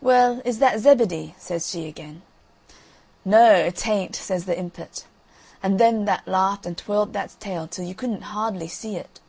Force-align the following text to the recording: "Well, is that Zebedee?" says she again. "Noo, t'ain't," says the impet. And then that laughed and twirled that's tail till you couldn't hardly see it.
"Well, 0.00 0.40
is 0.46 0.58
that 0.60 0.80
Zebedee?" 0.80 1.34
says 1.36 1.68
she 1.68 1.86
again. 1.86 2.22
"Noo, 3.26 3.70
t'ain't," 3.70 4.16
says 4.16 4.46
the 4.46 4.56
impet. 4.58 5.04
And 5.62 5.78
then 5.78 6.06
that 6.06 6.26
laughed 6.26 6.64
and 6.64 6.78
twirled 6.78 7.12
that's 7.12 7.34
tail 7.34 7.68
till 7.68 7.84
you 7.84 7.94
couldn't 7.94 8.22
hardly 8.32 8.68
see 8.68 8.96
it. 8.96 9.20